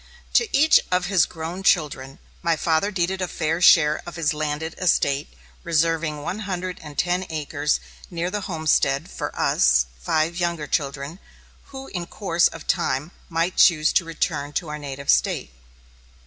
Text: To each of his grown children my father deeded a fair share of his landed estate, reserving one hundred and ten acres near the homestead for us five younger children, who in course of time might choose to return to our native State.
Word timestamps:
To 0.33 0.47
each 0.51 0.79
of 0.91 1.05
his 1.05 1.27
grown 1.27 1.61
children 1.61 2.17
my 2.41 2.55
father 2.55 2.89
deeded 2.89 3.21
a 3.21 3.27
fair 3.27 3.61
share 3.61 4.01
of 4.07 4.15
his 4.15 4.33
landed 4.33 4.73
estate, 4.79 5.31
reserving 5.63 6.23
one 6.23 6.39
hundred 6.39 6.79
and 6.81 6.97
ten 6.97 7.23
acres 7.29 7.79
near 8.09 8.31
the 8.31 8.41
homestead 8.41 9.11
for 9.11 9.29
us 9.39 9.85
five 9.99 10.37
younger 10.37 10.65
children, 10.65 11.19
who 11.65 11.85
in 11.89 12.07
course 12.07 12.47
of 12.47 12.65
time 12.65 13.11
might 13.29 13.57
choose 13.57 13.93
to 13.93 14.03
return 14.03 14.53
to 14.53 14.69
our 14.69 14.79
native 14.79 15.11
State. 15.11 15.51